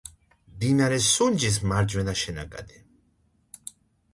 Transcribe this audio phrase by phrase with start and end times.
[0.53, 2.85] მდინარე სუნჯის მარჯვენა შენაკადი.